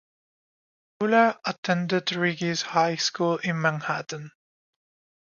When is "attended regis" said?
1.45-2.63